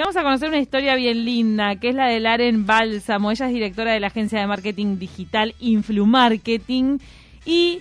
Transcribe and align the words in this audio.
Vamos 0.00 0.16
a 0.16 0.22
conocer 0.22 0.48
una 0.48 0.60
historia 0.60 0.94
bien 0.94 1.24
linda, 1.24 1.74
que 1.74 1.88
es 1.88 1.94
la 1.96 2.06
de 2.06 2.20
Laren 2.20 2.66
Bálsamo. 2.66 3.32
Ella 3.32 3.46
es 3.46 3.52
directora 3.52 3.92
de 3.92 3.98
la 3.98 4.06
agencia 4.06 4.38
de 4.38 4.46
marketing 4.46 4.96
digital 4.96 5.56
Influmarketing 5.58 7.00
y 7.44 7.80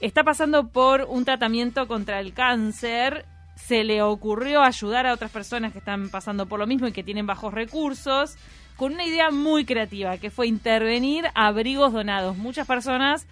está 0.00 0.24
pasando 0.24 0.68
por 0.68 1.02
un 1.02 1.26
tratamiento 1.26 1.86
contra 1.86 2.20
el 2.20 2.32
cáncer. 2.32 3.26
Se 3.54 3.84
le 3.84 4.00
ocurrió 4.00 4.62
ayudar 4.62 5.06
a 5.06 5.12
otras 5.12 5.30
personas 5.30 5.72
que 5.72 5.80
están 5.80 6.08
pasando 6.08 6.46
por 6.46 6.58
lo 6.58 6.66
mismo 6.66 6.88
y 6.88 6.92
que 6.92 7.04
tienen 7.04 7.26
bajos 7.26 7.52
recursos 7.52 8.38
con 8.78 8.94
una 8.94 9.04
idea 9.04 9.30
muy 9.30 9.66
creativa, 9.66 10.16
que 10.16 10.30
fue 10.30 10.46
intervenir 10.46 11.26
abrigos 11.34 11.92
donados. 11.92 12.38
Muchas 12.38 12.66
personas 12.66 13.26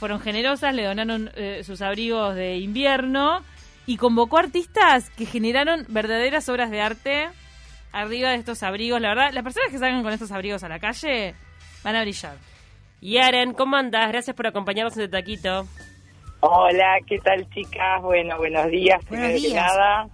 fueron 0.00 0.18
generosas, 0.18 0.74
le 0.74 0.82
donaron 0.82 1.30
eh, 1.36 1.62
sus 1.62 1.80
abrigos 1.80 2.34
de 2.34 2.56
invierno 2.56 3.44
y 3.86 3.98
convocó 3.98 4.38
artistas 4.38 5.10
que 5.10 5.26
generaron 5.26 5.86
verdaderas 5.88 6.48
obras 6.48 6.72
de 6.72 6.80
arte 6.80 7.28
arriba 7.92 8.30
de 8.30 8.36
estos 8.36 8.62
abrigos. 8.62 9.00
La 9.00 9.08
verdad, 9.10 9.30
las 9.32 9.42
personas 9.44 9.70
que 9.70 9.78
salgan 9.78 10.02
con 10.02 10.12
estos 10.12 10.32
abrigos 10.32 10.62
a 10.64 10.68
la 10.68 10.78
calle 10.78 11.34
van 11.84 11.96
a 11.96 12.02
brillar. 12.02 12.36
Y 13.00 13.18
Aren, 13.18 13.52
¿cómo 13.52 13.76
andás? 13.76 14.08
Gracias 14.08 14.34
por 14.36 14.46
acompañarnos 14.46 14.96
en 14.96 15.04
el 15.04 15.10
taquito. 15.10 15.66
Hola, 16.40 16.98
¿qué 17.06 17.18
tal 17.18 17.48
chicas? 17.50 18.02
Bueno, 18.02 18.36
buenos 18.38 18.66
días. 18.70 19.00
Buenos 19.08 19.34
días. 19.34 19.54
Nada. 19.54 20.08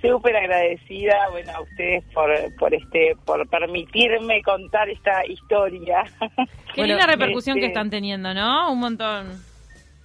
Súper 0.00 0.36
agradecida, 0.36 1.16
bueno, 1.32 1.50
a 1.56 1.60
ustedes 1.60 2.04
por, 2.14 2.30
por 2.60 2.72
este, 2.72 3.16
por 3.24 3.48
permitirme 3.48 4.40
contar 4.42 4.88
esta 4.88 5.26
historia. 5.26 6.04
Qué 6.74 6.82
Bueno, 6.82 6.94
linda 6.94 7.06
repercusión 7.06 7.56
este- 7.56 7.66
que 7.66 7.72
están 7.72 7.90
teniendo, 7.90 8.32
¿no? 8.32 8.70
Un 8.72 8.78
montón. 8.78 9.42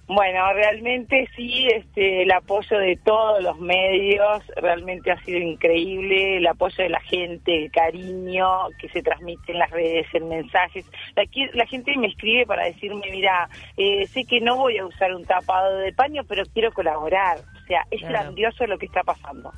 Bueno, 0.06 0.52
realmente 0.52 1.26
sí, 1.34 1.66
este, 1.74 2.24
el 2.24 2.30
apoyo 2.30 2.76
de 2.78 2.96
todos 3.02 3.42
los 3.42 3.58
medios 3.58 4.42
realmente 4.56 5.10
ha 5.10 5.18
sido 5.24 5.38
increíble, 5.38 6.36
el 6.36 6.46
apoyo 6.46 6.76
de 6.84 6.90
la 6.90 7.00
gente, 7.00 7.64
el 7.64 7.70
cariño 7.70 8.68
que 8.78 8.90
se 8.90 9.02
transmite 9.02 9.52
en 9.52 9.58
las 9.60 9.70
redes, 9.70 10.06
en 10.12 10.28
mensajes. 10.28 10.84
La, 11.16 11.24
la 11.54 11.66
gente 11.66 11.96
me 11.96 12.08
escribe 12.08 12.44
para 12.44 12.64
decirme, 12.66 13.06
mira, 13.10 13.48
eh, 13.78 14.06
sé 14.08 14.24
que 14.26 14.42
no 14.42 14.56
voy 14.58 14.76
a 14.76 14.84
usar 14.84 15.14
un 15.14 15.24
tapado 15.24 15.78
de 15.78 15.94
paño, 15.94 16.22
pero 16.28 16.42
quiero 16.52 16.70
colaborar. 16.72 17.38
O 17.38 17.66
sea, 17.66 17.86
es 17.90 18.00
Claro. 18.00 18.24
grandioso 18.24 18.66
lo 18.66 18.76
que 18.76 18.84
está 18.86 19.02
pasando. 19.04 19.52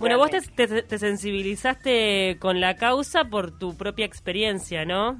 Bueno, 0.00 0.18
vos 0.18 0.30
te, 0.32 0.40
te- 0.66 0.82
te 0.82 0.98
sensibilizaste 0.98 2.38
con 2.40 2.60
la 2.60 2.74
causa 2.74 3.26
por 3.26 3.56
tu 3.56 3.76
propia 3.76 4.04
experiencia, 4.04 4.84
¿no? 4.84 5.16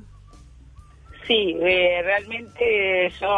Sí, 1.28 1.56
eh, 1.60 2.00
realmente 2.02 3.10
yo 3.20 3.28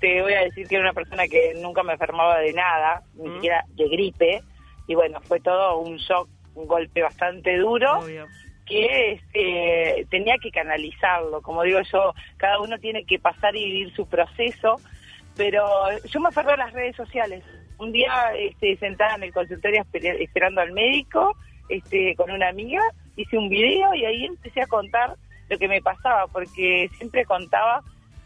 te 0.00 0.22
voy 0.22 0.32
a 0.32 0.40
decir 0.40 0.66
que 0.66 0.76
era 0.76 0.84
una 0.84 0.92
persona 0.94 1.28
que 1.28 1.54
nunca 1.60 1.82
me 1.82 1.92
enfermaba 1.92 2.38
de 2.38 2.52
nada, 2.52 3.02
ni 3.14 3.28
Mm. 3.28 3.34
siquiera 3.34 3.64
de 3.68 3.88
gripe, 3.88 4.40
y 4.86 4.94
bueno, 4.94 5.20
fue 5.20 5.40
todo 5.40 5.78
un 5.78 5.96
shock, 5.98 6.28
un 6.54 6.66
golpe 6.66 7.02
bastante 7.02 7.56
duro, 7.58 7.98
Obvio. 8.00 8.26
que 8.66 9.12
este, 9.12 10.06
tenía 10.10 10.36
que 10.42 10.50
canalizarlo. 10.50 11.42
Como 11.42 11.62
digo 11.62 11.80
yo, 11.92 12.14
cada 12.38 12.58
uno 12.60 12.78
tiene 12.78 13.04
que 13.04 13.18
pasar 13.18 13.54
y 13.56 13.64
vivir 13.64 13.94
su 13.94 14.06
proceso, 14.08 14.80
pero 15.36 15.66
yo 16.06 16.20
me 16.20 16.28
aferré 16.28 16.52
a 16.52 16.56
las 16.56 16.72
redes 16.72 16.96
sociales. 16.96 17.44
Un 17.78 17.92
día 17.92 18.32
este, 18.36 18.76
sentada 18.76 19.14
en 19.16 19.24
el 19.24 19.32
consultorio 19.32 19.82
esper- 19.84 20.20
esperando 20.20 20.60
al 20.60 20.72
médico, 20.72 21.34
este, 21.68 22.14
con 22.16 22.30
una 22.30 22.48
amiga, 22.48 22.82
hice 23.16 23.38
un 23.38 23.48
video 23.48 23.94
y 23.94 24.04
ahí 24.04 24.24
empecé 24.26 24.60
a 24.62 24.66
contar 24.66 25.14
lo 25.48 25.58
que 25.58 25.68
me 25.68 25.80
pasaba, 25.80 26.26
porque 26.28 26.88
siempre 26.96 27.24
contaba 27.24 27.80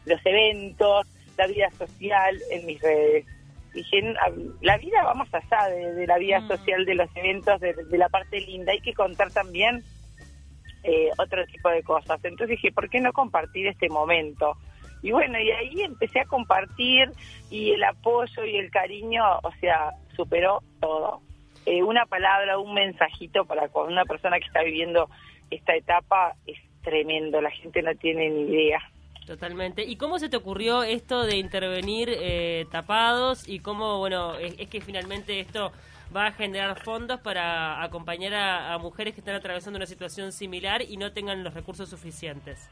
los 0.06 0.20
eventos, 0.26 1.06
la 1.36 1.46
vida 1.46 1.70
social 1.72 2.38
en 2.50 2.66
mis 2.66 2.80
redes. 2.80 3.26
Dije, 3.72 4.14
"Ah, 4.20 4.30
la 4.60 4.78
vida 4.78 5.02
va 5.04 5.14
más 5.14 5.28
allá 5.34 5.68
de, 5.68 5.94
de 5.94 6.06
la 6.06 6.18
vida 6.18 6.40
Mm. 6.40 6.46
social, 6.48 6.84
de 6.84 6.94
los 6.94 7.10
eventos, 7.16 7.60
de, 7.60 7.72
de 7.74 7.98
la 7.98 8.08
parte 8.08 8.40
linda. 8.40 8.72
Hay 8.72 8.80
que 8.80 8.94
contar 8.94 9.30
también 9.32 9.82
eh, 10.84 11.08
otro 11.18 11.44
tipo 11.46 11.70
de 11.70 11.82
cosas. 11.82 12.20
Entonces 12.24 12.48
dije, 12.56 12.70
¿por 12.70 12.90
qué 12.90 13.00
no 13.00 13.12
compartir 13.12 13.66
este 13.68 13.88
momento? 13.88 14.56
Y 15.02 15.12
bueno, 15.12 15.40
y 15.40 15.50
ahí 15.50 15.80
empecé 15.80 16.20
a 16.20 16.24
compartir 16.26 17.10
y 17.50 17.70
el 17.72 17.82
apoyo 17.84 18.44
y 18.44 18.56
el 18.58 18.70
cariño, 18.70 19.22
o 19.42 19.50
sea, 19.60 19.92
superó 20.14 20.62
todo. 20.80 21.20
Eh, 21.66 21.82
una 21.82 22.04
palabra, 22.04 22.58
un 22.58 22.74
mensajito 22.74 23.46
para 23.46 23.68
con 23.68 23.90
una 23.90 24.04
persona 24.04 24.38
que 24.38 24.44
está 24.46 24.62
viviendo 24.62 25.08
esta 25.50 25.74
etapa 25.74 26.34
es 26.46 26.58
tremendo, 26.82 27.40
la 27.40 27.50
gente 27.50 27.80
no 27.80 27.94
tiene 27.94 28.28
ni 28.28 28.42
idea. 28.52 28.80
Totalmente. 29.26 29.82
¿Y 29.84 29.96
cómo 29.96 30.18
se 30.18 30.28
te 30.28 30.36
ocurrió 30.36 30.82
esto 30.82 31.24
de 31.24 31.36
intervenir 31.36 32.10
eh, 32.10 32.66
tapados 32.70 33.48
y 33.48 33.60
cómo, 33.60 33.98
bueno, 33.98 34.36
es, 34.36 34.68
que 34.68 34.80
finalmente 34.80 35.40
esto 35.40 35.72
va 36.14 36.26
a 36.26 36.32
generar 36.32 36.78
fondos 36.80 37.20
para 37.20 37.82
acompañar 37.82 38.34
a, 38.34 38.74
a 38.74 38.78
mujeres 38.78 39.14
que 39.14 39.20
están 39.20 39.34
atravesando 39.34 39.78
una 39.78 39.86
situación 39.86 40.30
similar 40.30 40.82
y 40.82 40.98
no 40.98 41.12
tengan 41.12 41.42
los 41.42 41.54
recursos 41.54 41.88
suficientes? 41.88 42.68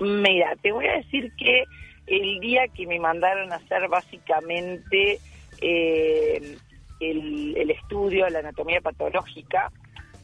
Mira, 0.00 0.56
te 0.62 0.72
voy 0.72 0.86
a 0.86 0.96
decir 0.96 1.32
que 1.36 1.64
el 2.06 2.40
día 2.40 2.66
que 2.68 2.86
me 2.86 2.98
mandaron 2.98 3.52
a 3.52 3.56
hacer 3.56 3.88
básicamente 3.88 5.20
eh, 5.60 6.56
el, 7.00 7.56
el 7.56 7.70
estudio, 7.70 8.28
la 8.28 8.40
anatomía 8.40 8.80
patológica, 8.80 9.70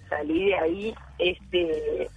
salí 0.08 0.46
de 0.46 0.54
ahí, 0.56 0.94
este, 1.18 2.08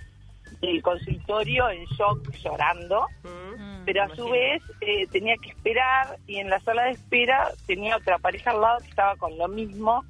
del 0.62 0.82
consultorio 0.82 1.70
en 1.70 1.86
shock, 1.86 2.32
llorando, 2.44 3.08
Mm. 3.24 3.86
pero 3.86 4.04
a 4.04 4.08
su 4.10 4.28
imagino. 4.28 4.32
vez 4.32 4.64
eh, 4.82 5.08
tenía 5.12 5.36
que 5.42 5.50
esperar 5.50 6.18
y 6.28 6.38
en 6.38 6.50
la 6.50 6.60
sala 6.62 6.84
de 6.86 6.92
espera 6.92 7.50
tenía 7.68 7.96
otra 7.98 8.18
pareja 8.18 8.52
al 8.52 8.62
lado 8.62 8.80
que 8.80 8.90
estaba 8.90 9.16
con 9.18 9.38
lo 9.38 9.48
mismo, 9.48 10.04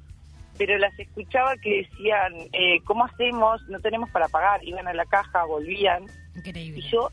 pero 0.56 0.76
las 0.78 0.98
escuchaba 0.98 1.54
que 1.56 1.82
decían, 1.88 2.32
eh, 2.52 2.80
¿cómo 2.84 3.04
hacemos? 3.04 3.60
No 3.68 3.78
tenemos 3.80 4.10
para 4.10 4.28
pagar, 4.28 4.64
iban 4.64 4.88
a 4.88 4.94
la 4.94 5.04
caja, 5.06 5.44
volvían. 5.44 6.04
Increíble. 6.34 6.78
Y 6.80 6.90
yo 6.90 7.10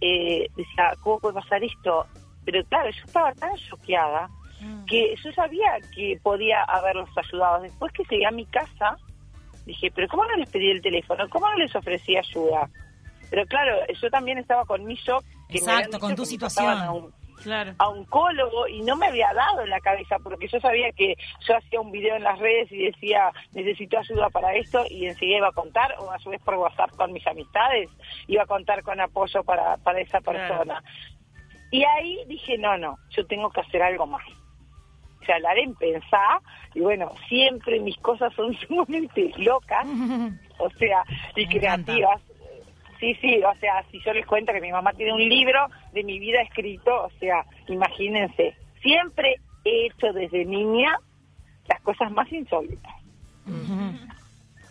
eh, 0.00 0.48
decía, 0.56 0.92
¿cómo 1.02 1.18
puede 1.18 1.34
pasar 1.34 1.62
esto? 1.64 2.06
Pero 2.44 2.62
claro, 2.66 2.90
yo 2.90 3.04
estaba 3.04 3.32
tan 3.32 3.54
choqueada 3.56 4.28
Mm. 4.60 4.84
que 4.84 5.14
yo 5.22 5.32
sabía 5.32 5.78
que 5.94 6.18
podía 6.22 6.62
haberlos 6.64 7.08
ayudado. 7.18 7.60
Después 7.62 7.92
que 7.92 8.04
llegué 8.08 8.24
a 8.26 8.30
mi 8.30 8.46
casa, 8.46 8.96
dije, 9.66 9.90
¿pero 9.94 10.08
cómo 10.08 10.24
no 10.26 10.36
les 10.36 10.50
pedí 10.50 10.70
el 10.70 10.82
teléfono? 10.82 11.28
¿Cómo 11.30 11.48
no 11.50 11.56
les 11.56 11.74
ofrecí 11.74 12.16
ayuda? 12.16 12.68
Pero 13.30 13.46
claro, 13.46 13.78
yo 14.00 14.10
también 14.10 14.38
estaba 14.38 14.64
con 14.64 14.84
mi 14.84 14.94
shock. 14.94 15.24
Que 15.48 15.58
Exacto, 15.58 15.98
con 15.98 16.14
tu 16.14 16.24
situación. 16.24 16.66
a 16.78 16.92
un- 16.92 17.12
Claro. 17.42 17.74
a 17.78 17.88
oncólogo 17.88 18.68
y 18.68 18.80
no 18.82 18.96
me 18.96 19.06
había 19.08 19.30
dado 19.34 19.60
en 19.62 19.68
la 19.68 19.80
cabeza 19.80 20.16
porque 20.22 20.48
yo 20.48 20.58
sabía 20.60 20.90
que 20.92 21.14
yo 21.46 21.56
hacía 21.56 21.78
un 21.80 21.90
video 21.90 22.16
en 22.16 22.22
las 22.22 22.38
redes 22.38 22.72
y 22.72 22.84
decía 22.86 23.30
necesito 23.52 23.98
ayuda 23.98 24.30
para 24.30 24.54
esto 24.54 24.84
y 24.88 25.06
enseguida 25.06 25.38
iba 25.38 25.48
a 25.48 25.52
contar 25.52 25.94
o 25.98 26.10
a 26.10 26.18
su 26.20 26.30
vez 26.30 26.40
por 26.42 26.54
WhatsApp 26.54 26.92
con 26.96 27.12
mis 27.12 27.26
amistades 27.26 27.90
iba 28.28 28.44
a 28.44 28.46
contar 28.46 28.82
con 28.82 28.98
apoyo 28.98 29.42
para, 29.44 29.76
para 29.78 30.00
esa 30.00 30.20
Claro. 30.20 30.38
persona. 30.48 30.82
Y 31.70 31.84
ahí 31.84 32.24
dije, 32.28 32.56
no, 32.56 32.78
no, 32.78 32.96
yo 33.10 33.26
tengo 33.26 33.50
que 33.50 33.60
hacer 33.60 33.82
algo 33.82 34.06
más. 34.06 34.24
O 35.24 35.26
sea, 35.26 35.38
la 35.38 35.54
en 35.54 35.74
pensar 35.74 36.40
y 36.74 36.80
bueno, 36.80 37.10
siempre 37.28 37.80
mis 37.80 37.96
cosas 37.98 38.32
son 38.34 38.52
sumamente 38.68 39.32
locas, 39.38 39.86
o 40.58 40.68
sea, 40.70 41.02
y 41.34 41.46
Me 41.46 41.54
encanta. 41.54 41.84
creativas. 41.92 42.20
Sí, 43.00 43.14
sí, 43.22 43.42
o 43.42 43.54
sea, 43.58 43.82
si 43.90 44.00
yo 44.00 44.12
les 44.12 44.26
cuento 44.26 44.52
que 44.52 44.60
mi 44.60 44.70
mamá 44.70 44.92
tiene 44.92 45.12
un 45.14 45.26
libro 45.26 45.66
de 45.92 46.04
mi 46.04 46.18
vida 46.18 46.42
escrito, 46.42 47.04
o 47.04 47.10
sea, 47.18 47.44
imagínense, 47.68 48.54
siempre 48.82 49.36
he 49.64 49.86
hecho 49.86 50.12
desde 50.12 50.44
niña 50.44 50.96
las 51.68 51.80
cosas 51.80 52.10
más 52.12 52.30
insólitas. 52.32 52.92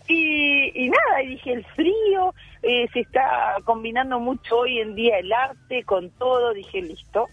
Y, 0.08 0.86
y 0.86 0.90
nada, 0.90 1.24
y 1.24 1.30
dije, 1.30 1.54
el 1.54 1.66
frío, 1.76 2.34
eh, 2.62 2.88
se 2.94 3.00
está 3.02 3.56
combinando 3.64 4.20
mucho 4.20 4.60
hoy 4.60 4.80
en 4.80 4.96
día 4.96 5.18
el 5.18 5.32
arte 5.32 5.84
con 5.84 6.10
todo, 6.12 6.54
dije, 6.54 6.82
listo, 6.82 7.28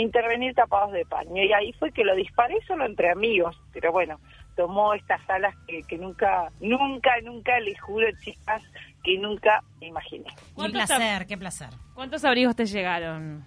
intervenir 0.00 0.54
tapados 0.54 0.92
de 0.92 1.04
paño. 1.04 1.42
Y 1.42 1.52
ahí 1.52 1.72
fue 1.74 1.92
que 1.92 2.04
lo 2.04 2.14
disparé 2.14 2.56
solo 2.66 2.86
entre 2.86 3.10
amigos, 3.10 3.60
pero 3.72 3.92
bueno, 3.92 4.18
tomó 4.56 4.94
estas 4.94 5.20
alas 5.28 5.54
que, 5.66 5.82
que 5.82 5.98
nunca, 5.98 6.50
nunca, 6.60 7.10
nunca, 7.22 7.58
les 7.60 7.80
juro, 7.80 8.06
chicas, 8.22 8.62
que 9.02 9.18
nunca 9.18 9.62
me 9.80 9.88
imaginé. 9.88 10.24
Qué 10.24 10.54
¿Cuántos 10.54 10.86
placer, 10.86 11.26
qué 11.26 11.38
placer. 11.38 11.70
¿Cuántos 11.94 12.24
abrigos 12.24 12.56
te 12.56 12.66
llegaron? 12.66 13.44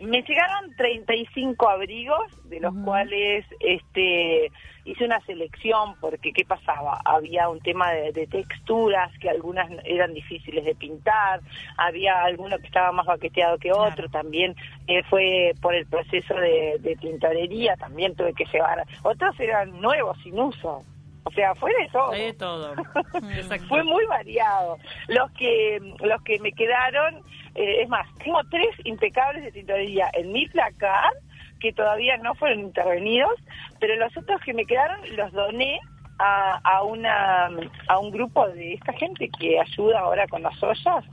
Me 0.00 0.22
llegaron 0.22 0.74
35 0.76 1.68
abrigos, 1.68 2.20
de 2.44 2.60
los 2.60 2.74
cuales 2.84 3.46
este 3.60 4.50
hice 4.84 5.04
una 5.04 5.20
selección 5.20 5.94
porque 6.00 6.32
¿qué 6.32 6.44
pasaba? 6.44 7.00
Había 7.04 7.48
un 7.48 7.60
tema 7.60 7.90
de, 7.92 8.12
de 8.12 8.26
texturas 8.26 9.10
que 9.18 9.30
algunas 9.30 9.70
eran 9.84 10.12
difíciles 10.12 10.64
de 10.64 10.74
pintar, 10.74 11.40
había 11.78 12.22
alguno 12.22 12.58
que 12.58 12.66
estaba 12.66 12.92
más 12.92 13.06
baqueteado 13.06 13.56
que 13.58 13.72
otro, 13.72 14.08
Claro. 14.08 14.10
también 14.10 14.54
eh, 14.86 15.02
fue 15.08 15.52
por 15.62 15.74
el 15.74 15.86
proceso 15.86 16.34
de, 16.34 16.76
de 16.80 16.96
tintorería, 16.96 17.76
también 17.76 18.14
tuve 18.14 18.34
que 18.34 18.44
llevar, 18.52 18.84
otros 19.02 19.38
eran 19.40 19.80
nuevos, 19.80 20.18
sin 20.22 20.38
uso. 20.38 20.82
O 21.26 21.30
sea, 21.30 21.54
fue 21.54 21.70
de 21.80 21.88
todo. 21.90 22.10
De 22.10 22.32
todo. 22.34 22.74
Exacto. 23.34 23.66
Fue 23.68 23.82
muy 23.82 24.04
variado. 24.06 24.76
Los 25.08 25.30
que 25.32 25.78
los 26.00 26.22
que 26.22 26.38
me 26.40 26.52
quedaron, 26.52 27.16
eh, 27.54 27.82
es 27.82 27.88
más, 27.88 28.06
tengo 28.22 28.40
tres 28.50 28.68
impecables 28.84 29.42
de 29.44 29.52
tintorería 29.52 30.10
en 30.12 30.32
mi 30.32 30.46
placar 30.48 31.12
que 31.60 31.72
todavía 31.72 32.18
no 32.18 32.34
fueron 32.34 32.60
intervenidos, 32.60 33.32
pero 33.80 33.96
los 33.96 34.14
otros 34.16 34.40
que 34.42 34.52
me 34.52 34.66
quedaron 34.66 35.00
los 35.16 35.32
doné 35.32 35.80
a, 36.18 36.60
a 36.62 36.82
una 36.82 37.46
a 37.88 37.98
un 37.98 38.10
grupo 38.10 38.46
de 38.48 38.74
esta 38.74 38.92
gente 38.92 39.28
que 39.38 39.58
ayuda 39.58 40.00
ahora 40.00 40.26
con 40.28 40.42
las 40.42 40.62
ollas. 40.62 41.04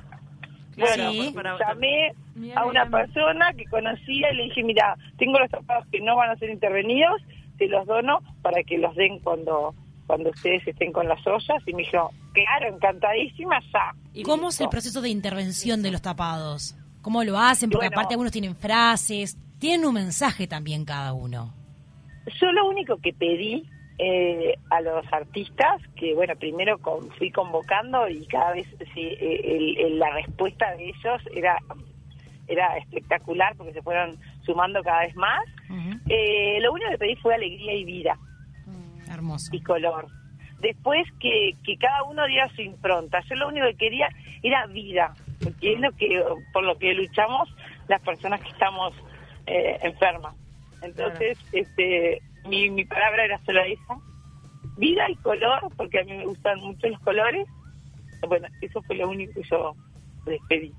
Bueno, 0.77 1.11
Sí. 1.11 1.33
llamé 1.59 2.11
a 2.55 2.65
una 2.65 2.85
persona 2.89 3.51
que 3.53 3.65
conocía 3.65 4.31
y 4.31 4.35
le 4.35 4.43
dije, 4.43 4.63
mira, 4.63 4.95
tengo 5.17 5.37
los 5.39 5.49
tapados 5.49 5.85
que 5.91 5.99
no 6.01 6.15
van 6.15 6.31
a 6.31 6.35
ser 6.37 6.49
intervenidos, 6.49 7.21
te 7.57 7.67
los 7.67 7.85
dono 7.85 8.19
para 8.41 8.63
que 8.63 8.77
los 8.77 8.95
den 8.95 9.19
cuando 9.19 9.73
cuando 10.11 10.29
ustedes 10.31 10.67
estén 10.67 10.91
con 10.91 11.07
las 11.07 11.25
ollas. 11.25 11.63
Y 11.65 11.73
me 11.73 11.83
dijo, 11.83 12.11
claro, 12.33 12.75
encantadísima, 12.75 13.61
ya. 13.71 13.93
Y- 14.13 14.23
¿Cómo 14.23 14.49
es 14.49 14.59
el 14.59 14.67
proceso 14.67 14.99
de 15.01 15.07
intervención 15.07 15.81
de 15.81 15.89
los 15.89 16.01
tapados? 16.01 16.75
¿Cómo 17.01 17.23
lo 17.23 17.37
hacen? 17.39 17.69
Porque 17.69 17.87
Bueno. 17.87 17.97
aparte 17.97 18.15
algunos 18.15 18.33
tienen 18.33 18.53
frases, 18.57 19.37
tienen 19.57 19.85
un 19.87 19.93
mensaje 19.93 20.47
también 20.47 20.83
cada 20.83 21.13
uno. 21.13 21.53
Yo 22.41 22.51
lo 22.51 22.67
único 22.67 22.97
que 22.97 23.13
pedí 23.13 23.63
eh, 24.03 24.55
a 24.71 24.81
los 24.81 25.05
artistas, 25.13 25.79
que 25.95 26.13
bueno, 26.15 26.33
primero 26.35 26.77
con- 26.79 27.09
fui 27.11 27.29
convocando 27.31 28.09
y 28.09 28.25
cada 28.25 28.51
vez 28.53 28.67
sí, 28.95 29.01
eh, 29.01 29.41
el- 29.43 29.77
el- 29.77 29.99
la 29.99 30.09
respuesta 30.11 30.71
de 30.75 30.89
ellos 30.89 31.21
era 31.35 31.57
era 32.47 32.75
espectacular 32.77 33.55
porque 33.55 33.71
se 33.73 33.81
fueron 33.81 34.17
sumando 34.43 34.81
cada 34.83 35.01
vez 35.05 35.15
más. 35.15 35.41
Eh, 36.09 36.57
lo 36.61 36.73
único 36.73 36.89
que 36.91 36.97
pedí 36.97 37.15
fue 37.17 37.35
alegría 37.35 37.73
y 37.75 37.85
vida 37.85 38.17
Hermoso. 39.11 39.55
y 39.55 39.61
color. 39.61 40.07
Después 40.59 41.07
que, 41.19 41.55
que 41.65 41.77
cada 41.77 42.03
uno 42.03 42.25
diera 42.27 42.47
su 42.55 42.61
impronta. 42.61 43.19
Yo 43.29 43.35
lo 43.35 43.47
único 43.47 43.65
que 43.67 43.75
quería 43.75 44.09
era 44.43 44.67
vida, 44.67 45.13
porque 45.43 45.73
es 45.73 45.79
lo 45.79 45.91
que 45.93 46.23
por 46.53 46.63
lo 46.63 46.77
que 46.77 46.93
luchamos 46.93 47.53
las 47.87 48.01
personas 48.01 48.41
que 48.41 48.49
estamos 48.49 48.93
eh, 49.47 49.79
enfermas. 49.81 50.35
Entonces, 50.81 51.37
este, 51.51 52.21
mi, 52.47 52.69
mi 52.69 52.85
palabra 52.85 53.25
era 53.25 53.39
solo 53.45 53.61
esa, 53.63 53.97
vida 54.77 55.09
y 55.09 55.15
color, 55.17 55.69
porque 55.75 55.99
a 55.99 56.03
mí 56.03 56.13
me 56.17 56.25
gustan 56.25 56.59
mucho 56.59 56.87
los 56.87 56.99
colores. 56.99 57.47
Bueno, 58.27 58.47
eso 58.61 58.81
fue 58.83 58.95
lo 58.95 59.09
único 59.09 59.33
que 59.33 59.47
yo 59.49 59.75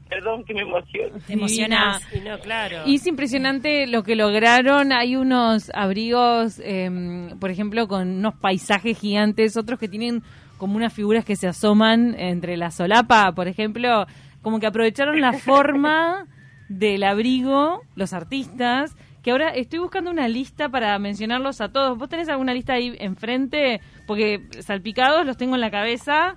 Perdón 0.09 0.45
que 0.45 0.55
me 0.55 0.61
emociono. 0.63 1.19
Te 1.27 1.33
emocionás. 1.33 2.03
Y 2.15 2.21
no, 2.21 2.39
claro. 2.39 2.83
Y 2.87 2.97
es 2.97 3.07
impresionante 3.07 3.87
lo 3.87 4.03
que 4.03 4.15
lograron. 4.15 4.93
Hay 4.93 5.17
unos 5.17 5.71
abrigos, 5.75 6.61
eh, 6.65 7.29
por 7.41 7.51
ejemplo, 7.51 7.89
con 7.89 8.09
unos 8.09 8.35
paisajes 8.35 8.99
gigantes, 8.99 9.57
otros 9.57 9.81
que 9.81 9.89
tienen 9.89 10.23
como 10.59 10.77
unas 10.77 10.93
figuras 10.93 11.25
que 11.25 11.35
se 11.35 11.49
asoman 11.49 12.15
entre 12.17 12.57
la 12.57 12.71
solapa, 12.71 13.33
por 13.33 13.49
ejemplo, 13.49 14.07
como 14.43 14.61
que 14.61 14.67
aprovecharon 14.69 15.21
la 15.21 15.33
forma 15.33 16.29
del 16.69 17.03
abrigo, 17.03 17.83
los 17.97 18.13
artistas, 18.13 18.97
que 19.25 19.33
ahora 19.33 19.49
estoy 19.49 19.81
buscando 19.81 20.13
una 20.13 20.29
lista 20.29 20.69
para 20.69 20.97
mencionarlos 21.01 21.61
a 21.61 21.73
todos. 21.73 21.99
¿Vos 21.99 22.09
tenés 22.09 22.29
alguna 22.29 22.55
lista 22.55 22.75
ahí 22.75 22.97
enfrente? 23.01 23.81
Porque 24.07 24.47
salpicados 24.61 25.27
los 25.27 25.37
tengo 25.37 25.57
en 25.57 25.61
la 25.61 25.73
cabeza, 25.73 26.37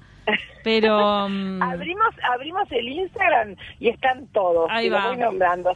pero... 0.64 1.28
mm, 1.30 1.62
Abrimos, 1.62 2.16
abrimos 2.34 2.72
el 2.72 2.88
Instagram 2.88 3.56
y 3.80 3.90
están 3.90 4.28
todos. 4.28 4.68
Ahí 4.72 4.88
y 4.88 4.90
los 4.90 5.00
va. 5.00 5.08
voy 5.10 5.18
nombrando. 5.18 5.72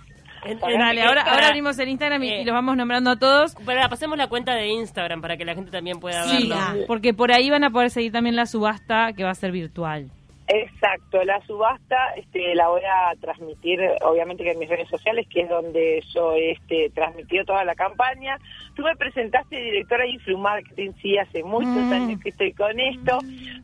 En- 0.46 0.58
en- 0.64 0.80
dale, 0.80 1.02
ahora, 1.04 1.22
ahora 1.24 1.48
abrimos 1.48 1.78
el 1.80 1.90
Instagram 1.90 2.24
y, 2.24 2.30
eh, 2.30 2.42
y 2.42 2.46
los 2.46 2.54
vamos 2.54 2.78
nombrando 2.78 3.10
a 3.12 3.16
todos. 3.18 3.56
Para, 3.66 3.90
pasemos 3.90 4.18
la 4.18 4.28
cuenta 4.28 4.54
de 4.56 4.68
Instagram 4.68 5.22
para 5.22 5.36
que 5.36 5.44
la 5.46 5.54
gente 5.54 5.70
también 5.70 6.00
pueda 6.00 6.24
Sí, 6.24 6.48
verlo. 6.50 6.86
porque 6.88 7.14
por 7.14 7.32
ahí 7.34 7.50
van 7.50 7.66
a 7.66 7.70
poder 7.72 7.90
seguir 7.90 8.12
también 8.14 8.36
la 8.38 8.46
subasta 8.46 9.12
que 9.14 9.24
va 9.26 9.32
a 9.32 9.36
ser 9.36 9.52
virtual. 9.52 10.10
Exacto, 10.52 11.24
la 11.26 11.40
subasta 11.46 11.96
este, 12.16 12.56
la 12.56 12.70
voy 12.70 12.82
a 12.82 13.14
transmitir, 13.22 13.80
obviamente 14.02 14.44
que 14.44 14.52
en 14.54 14.58
mis 14.58 14.68
redes 14.68 14.90
sociales, 14.90 15.28
que 15.30 15.42
es 15.42 15.50
donde 15.50 16.04
yo 16.12 16.34
este, 16.34 16.90
transmitido 16.96 17.46
toda 17.46 17.64
la 17.66 17.76
campaña. 17.76 18.36
Tú 18.76 18.82
me 18.82 18.96
presentaste 18.96 19.56
directora 19.58 20.06
de 20.06 20.10
Influmarketing, 20.12 20.96
sí, 21.04 21.20
hace 21.20 21.44
muchos 21.44 21.70
Mm. 21.70 21.94
años 21.94 22.20
que 22.22 22.30
estoy 22.30 22.54
con 22.54 22.80
esto, 22.80 23.20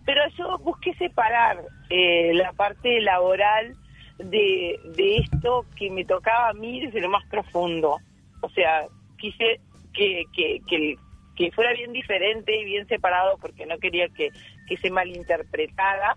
pero 0.05 0.21
yo 0.37 0.57
busqué 0.59 0.93
separar 0.95 1.61
eh, 1.89 2.33
la 2.33 2.51
parte 2.53 2.99
laboral 3.01 3.75
de, 4.17 4.79
de 4.95 5.17
esto 5.17 5.65
que 5.75 5.89
me 5.89 6.05
tocaba 6.05 6.49
a 6.49 6.53
mí 6.53 6.81
desde 6.81 7.01
lo 7.01 7.09
más 7.09 7.25
profundo. 7.27 7.97
O 8.41 8.49
sea, 8.49 8.85
quise 9.17 9.59
que, 9.93 10.23
que, 10.33 10.61
que, 10.67 10.95
que 11.35 11.51
fuera 11.51 11.73
bien 11.73 11.93
diferente 11.93 12.55
y 12.55 12.65
bien 12.65 12.87
separado 12.87 13.37
porque 13.39 13.65
no 13.65 13.77
quería 13.77 14.07
que, 14.09 14.29
que 14.67 14.77
se 14.77 14.89
malinterpretara 14.89 16.15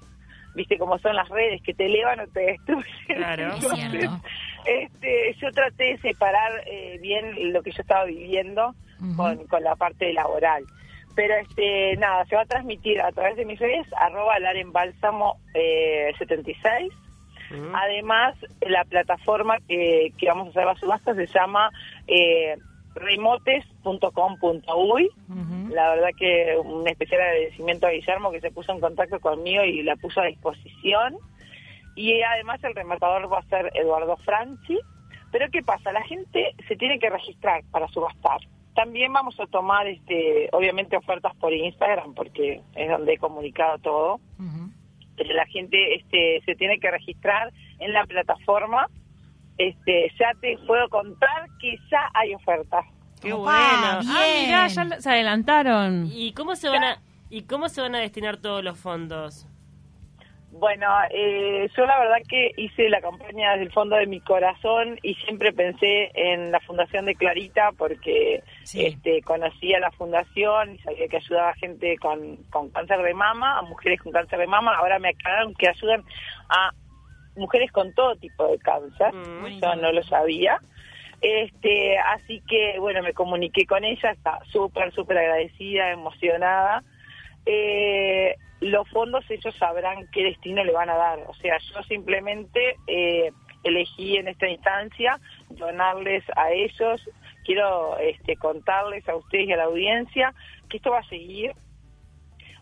viste 0.58 0.76
cómo 0.76 0.98
son 0.98 1.14
las 1.14 1.28
redes 1.28 1.62
que 1.62 1.72
te 1.72 1.86
elevan 1.86 2.20
o 2.20 2.26
te 2.26 2.40
destruyen. 2.40 2.84
Claro. 3.06 3.54
Es 3.58 3.68
cierto. 3.68 4.20
este, 4.66 5.36
yo 5.40 5.50
traté 5.52 5.84
de 5.84 5.98
separar 5.98 6.52
eh, 6.66 6.98
bien 7.00 7.52
lo 7.52 7.62
que 7.62 7.70
yo 7.70 7.80
estaba 7.80 8.04
viviendo 8.04 8.74
con, 9.16 9.46
con 9.46 9.62
la 9.62 9.76
parte 9.76 10.12
laboral. 10.12 10.64
Pero 11.18 11.34
este 11.34 11.96
nada, 11.96 12.24
se 12.26 12.36
va 12.36 12.42
a 12.42 12.46
transmitir 12.46 13.00
a 13.00 13.10
través 13.10 13.36
de 13.36 13.44
mis 13.44 13.58
redes, 13.58 13.88
arroba 13.96 14.38
Larenbálsamo 14.38 15.40
eh, 15.52 16.12
76. 16.16 16.92
Ujú. 17.50 17.72
Además, 17.74 18.36
la 18.60 18.84
plataforma 18.84 19.58
que, 19.66 20.12
que 20.16 20.28
vamos 20.28 20.46
a 20.46 20.50
hacer 20.50 20.64
la 20.64 20.76
subasta 20.76 21.16
se 21.16 21.26
llama 21.26 21.72
eh, 22.06 22.56
remotes.com.uy. 22.94 25.10
La 25.72 25.90
verdad 25.90 26.10
que 26.16 26.56
un 26.56 26.86
especial 26.86 27.22
agradecimiento 27.22 27.88
a 27.88 27.90
Guillermo 27.90 28.30
que 28.30 28.40
se 28.40 28.52
puso 28.52 28.70
en 28.70 28.78
contacto 28.78 29.18
conmigo 29.18 29.64
y 29.64 29.82
la 29.82 29.96
puso 29.96 30.20
a 30.20 30.26
disposición. 30.26 31.16
Y 31.96 32.22
además 32.22 32.62
el 32.62 32.76
rematador 32.76 33.32
va 33.32 33.40
a 33.40 33.48
ser 33.48 33.72
Eduardo 33.74 34.16
Franchi. 34.18 34.78
Pero 35.32 35.50
¿qué 35.50 35.64
pasa? 35.64 35.90
La 35.90 36.04
gente 36.04 36.54
se 36.68 36.76
tiene 36.76 37.00
que 37.00 37.10
registrar 37.10 37.64
para 37.72 37.88
subastar. 37.88 38.38
También 38.78 39.12
vamos 39.12 39.38
a 39.40 39.46
tomar, 39.46 39.88
este, 39.88 40.48
obviamente, 40.52 40.96
ofertas 40.96 41.34
por 41.34 41.52
Instagram 41.52 42.14
porque 42.14 42.60
es 42.76 42.88
donde 42.88 43.14
he 43.14 43.18
comunicado 43.18 43.78
todo 43.78 44.20
la 45.24 45.46
gente 45.46 45.96
este, 45.96 46.42
se 46.44 46.54
tiene 46.54 46.78
que 46.78 46.90
registrar 46.90 47.52
en 47.78 47.92
la 47.92 48.04
plataforma. 48.04 48.88
Este, 49.56 50.12
ya 50.18 50.30
te 50.40 50.56
puedo 50.66 50.88
contar 50.88 51.48
que 51.60 51.76
ya 51.90 52.08
hay 52.14 52.34
ofertas. 52.34 52.84
Qué 53.20 53.32
Opa, 53.32 53.42
bueno. 53.42 54.12
Ah, 54.12 54.24
mirá, 54.40 54.68
ya 54.68 55.00
se 55.00 55.10
adelantaron. 55.10 56.08
¿Y 56.12 56.32
cómo 56.32 56.54
se 56.54 56.68
van 56.68 56.84
a 56.84 57.02
y 57.30 57.42
cómo 57.42 57.68
se 57.68 57.80
van 57.80 57.94
a 57.94 57.98
destinar 57.98 58.36
todos 58.36 58.62
los 58.62 58.78
fondos? 58.78 59.46
Bueno, 60.58 60.86
eh, 61.10 61.68
yo 61.76 61.86
la 61.86 61.98
verdad 62.00 62.16
que 62.28 62.50
hice 62.56 62.88
la 62.88 63.00
campaña 63.00 63.52
desde 63.52 63.64
el 63.64 63.72
fondo 63.72 63.96
de 63.96 64.06
mi 64.06 64.20
corazón 64.20 64.98
y 65.02 65.14
siempre 65.14 65.52
pensé 65.52 66.10
en 66.14 66.50
la 66.50 66.58
fundación 66.60 67.06
de 67.06 67.14
Clarita 67.14 67.70
porque 67.78 68.42
Sí. 68.64 68.86
este, 68.86 69.22
conocía 69.22 69.78
la 69.78 69.92
fundación 69.92 70.74
y 70.74 70.78
sabía 70.78 71.06
que 71.08 71.18
ayudaba 71.18 71.50
a 71.50 71.54
gente 71.54 71.96
con, 71.98 72.36
con 72.50 72.70
cáncer 72.70 73.02
de 73.02 73.14
mama, 73.14 73.58
a 73.58 73.62
mujeres 73.62 74.00
con 74.00 74.12
cáncer 74.12 74.40
de 74.40 74.46
mama. 74.48 74.74
Ahora 74.76 74.98
me 74.98 75.10
aclararon 75.10 75.54
que 75.54 75.68
ayudan 75.68 76.02
a 76.48 76.72
mujeres 77.36 77.70
con 77.70 77.94
todo 77.94 78.16
tipo 78.16 78.48
de 78.48 78.58
cáncer. 78.58 79.14
Mm. 79.14 79.60
Yo 79.60 79.76
no 79.76 79.92
lo 79.92 80.02
sabía. 80.02 80.60
Este, 81.20 81.98
así 81.98 82.42
que, 82.48 82.78
bueno, 82.78 83.02
me 83.02 83.12
comuniqué 83.12 83.64
con 83.66 83.84
ella, 83.84 84.10
está 84.10 84.38
súper, 84.50 84.92
súper 84.92 85.18
agradecida, 85.18 85.90
emocionada. 85.90 86.82
Eh, 87.46 88.34
los 88.60 88.88
fondos 88.90 89.24
ellos 89.30 89.54
sabrán 89.56 90.08
qué 90.12 90.24
destino 90.24 90.64
le 90.64 90.72
van 90.72 90.90
a 90.90 90.96
dar. 90.96 91.18
O 91.28 91.34
sea, 91.34 91.56
yo 91.74 91.82
simplemente 91.84 92.76
eh, 92.86 93.30
elegí 93.62 94.16
en 94.16 94.28
esta 94.28 94.48
instancia 94.48 95.18
donarles 95.50 96.24
a 96.36 96.50
ellos. 96.52 97.00
Quiero 97.44 97.96
este, 97.98 98.36
contarles 98.36 99.08
a 99.08 99.16
ustedes 99.16 99.48
y 99.48 99.52
a 99.52 99.56
la 99.56 99.64
audiencia 99.64 100.34
que 100.68 100.76
esto 100.78 100.90
va 100.90 100.98
a 100.98 101.08
seguir. 101.08 101.52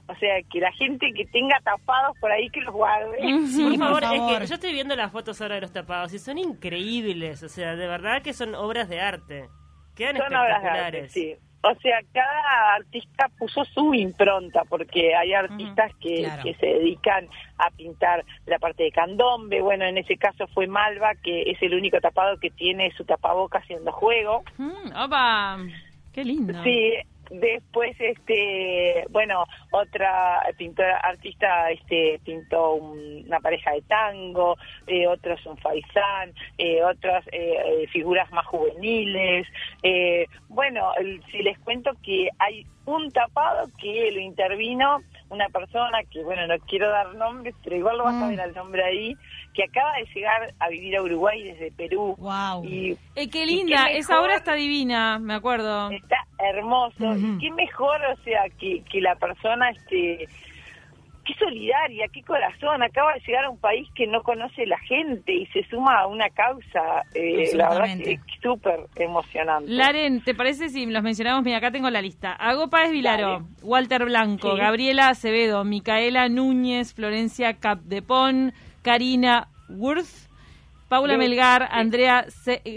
O 0.09 0.15
sea, 0.17 0.37
que 0.53 0.61
la 0.61 0.71
gente 0.73 1.11
que 1.17 1.25
tenga 1.27 1.59
tapados 1.65 2.17
por 2.21 2.31
ahí 2.31 2.49
que 2.51 2.61
los 2.61 2.73
guarde. 2.73 3.17
Por 3.19 3.71
por 3.71 3.77
favor, 3.79 4.03
favor. 4.03 4.33
es 4.35 4.39
que 4.41 4.47
yo 4.47 4.55
estoy 4.55 4.73
viendo 4.73 4.95
las 4.95 5.11
fotos 5.11 5.41
ahora 5.43 5.57
de 5.57 5.63
los 5.63 5.73
tapados 5.73 6.13
y 6.15 6.21
son 6.21 6.39
increíbles, 6.39 7.43
o 7.43 7.49
sea, 7.49 7.75
de 7.75 7.89
verdad 7.89 8.23
que 8.23 8.33
son 8.33 8.55
obras 8.55 8.89
de 8.89 9.01
arte. 9.01 9.49
Quedan 9.97 10.17
Son 10.19 10.27
obras 10.27 10.63
de 10.63 10.69
arte, 10.69 10.99
espectaculares. 11.07 11.13
sí. 11.13 11.37
O 11.69 11.75
sea, 11.81 11.99
cada 12.13 12.75
artista 12.77 13.29
puso 13.39 13.65
su 13.65 13.93
impronta, 13.93 14.63
porque 14.69 15.17
hay 15.17 15.33
artistas 15.33 15.93
que, 16.01 16.23
claro. 16.23 16.43
que 16.45 16.55
se 16.55 16.67
dedican 16.67 17.29
a 17.59 17.71
pintar 17.71 18.25
la 18.47 18.59
parte 18.59 18.85
de 18.85 18.93
candombe. 18.93 19.61
Bueno, 19.61 19.85
en 19.85 19.99
ese 19.99 20.17
caso 20.17 20.47
fue 20.49 20.69
Malva, 20.69 21.15
que 21.17 21.43
es 21.51 21.61
el 21.63 21.75
único 21.75 22.01
tapado 22.01 22.39
que 22.39 22.51
tiene 22.51 22.93
su 22.93 23.05
tapaboca 23.05 23.59
haciendo 23.59 23.91
juego. 23.91 24.45
Mm, 24.59 24.97
opa, 24.97 25.59
qué 26.13 26.25
lindo. 26.25 26.63
Sí, 26.63 26.93
después, 27.31 27.97
este, 27.99 29.05
bueno, 29.11 29.45
otra 29.71 30.43
pintora, 30.57 30.99
artista, 30.99 31.71
este, 31.71 32.21
pintó 32.25 32.75
un- 32.75 33.25
una 33.27 33.41
pareja 33.41 33.73
de 33.73 33.83
tango, 33.83 34.57
eh, 34.87 35.07
otros 35.07 35.45
un 35.47 35.57
faisán, 35.59 36.33
eh, 36.59 36.83
otras 36.83 37.27
eh, 37.33 37.57
eh, 37.83 37.87
figuras 37.89 38.31
más 38.33 38.47
juveniles. 38.47 39.47
Eh, 39.83 40.27
bueno, 40.49 40.93
si 41.31 41.39
les 41.43 41.59
cuento 41.61 41.91
que 42.03 42.29
hay 42.39 42.67
un 42.87 43.11
tapado 43.11 43.69
que 43.81 44.11
lo 44.13 44.21
intervino 44.21 45.03
una 45.29 45.49
persona 45.49 45.99
que, 46.11 46.23
bueno, 46.23 46.47
no 46.47 46.55
quiero 46.67 46.89
dar 46.91 47.15
nombres, 47.15 47.55
pero 47.65 47.77
igual 47.77 47.99
lo 47.99 48.05
vas 48.05 48.15
a 48.15 48.27
Mm. 48.27 48.29
ver 48.29 48.41
al 48.41 48.55
nombre 48.55 48.85
ahí, 48.85 49.17
que 49.55 49.65
acaba 49.65 49.93
de 49.95 50.05
llegar 50.15 50.55
a 50.59 50.69
vivir 50.69 50.97
a 50.97 51.03
Uruguay 51.03 51.43
desde 51.43 51.73
Perú. 51.73 52.15
Wow. 52.19 52.65
Y 52.65 52.97
Eh, 53.17 53.29
qué 53.31 53.43
y 53.45 53.47
linda, 53.47 53.87
qué 53.89 53.99
esa 53.99 54.21
obra 54.21 54.37
está 54.37 54.55
divina, 54.55 55.19
me 55.19 55.35
acuerdo. 55.35 55.91
Está 55.91 56.17
hermoso. 56.39 57.17
Y 57.17 57.39
qué 57.39 57.51
mejor, 57.53 58.01
o 58.13 58.17
sea, 58.23 58.45
que, 58.59 58.83
que 58.91 59.01
la 59.01 59.17
persona, 59.17 59.71
este, 59.71 60.29
qué 61.27 61.35
solidaria, 61.35 62.07
qué 62.13 62.23
corazón. 62.23 62.83
Acaba 62.83 63.13
de 63.15 63.21
llegar 63.27 63.45
a 63.47 63.51
un 63.51 63.59
país 63.59 63.89
que 63.95 64.07
no 64.07 64.23
conoce 64.23 64.65
la 64.67 64.79
gente 64.81 65.33
y 65.35 65.47
se 65.47 65.63
suma 65.69 66.01
a 66.01 66.07
una 66.07 66.29
causa. 66.31 67.03
Eh, 67.15 67.55
la 67.57 67.69
verdad 67.71 67.85
que 67.85 67.91
Absolutamente. 67.93 68.13
es 68.13 68.21
súper 68.43 68.81
emocionante. 68.97 69.71
Laren, 69.71 70.23
¿te 70.23 70.35
parece 70.35 70.69
si 70.69 70.87
los 70.87 71.03
mencionamos? 71.03 71.45
Mira, 71.45 71.59
acá 71.59 71.71
tengo 71.71 71.91
la 71.91 72.01
lista. 72.01 72.33
Ago 72.33 72.69
Páez 72.71 72.93
Vilaró, 72.93 73.33
Dale. 73.41 73.45
Walter 73.63 74.05
Blanco, 74.05 74.53
Sí. 74.53 74.59
Gabriela 74.61 75.09
Acevedo, 75.09 75.65
Micaela 75.65 76.29
Núñez, 76.29 76.95
Florencia 76.95 77.55
Capdepón, 77.55 78.53
Karina 78.83 79.49
Worth, 79.69 80.29
Paula 80.89 81.17
Melgar, 81.17 81.63
sí. 81.63 81.69
Andrea 81.73 82.25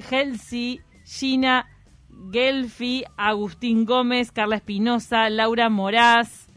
Helsi, 0.10 0.80
Gina 1.06 1.68
Gelfi, 2.32 3.04
Agustín 3.18 3.86
Gómez, 3.86 4.32
Carla 4.32 4.56
Espinosa, 4.58 5.30
Laura 5.30 5.70
Moraz, 5.70 6.49